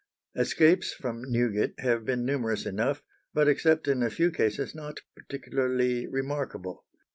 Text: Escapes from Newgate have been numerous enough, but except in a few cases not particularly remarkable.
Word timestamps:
Escapes 0.35 0.91
from 0.93 1.21
Newgate 1.31 1.75
have 1.77 2.05
been 2.05 2.25
numerous 2.25 2.65
enough, 2.65 3.03
but 3.35 3.47
except 3.47 3.87
in 3.87 4.01
a 4.01 4.09
few 4.09 4.31
cases 4.31 4.73
not 4.73 5.01
particularly 5.15 6.07
remarkable. 6.07 6.87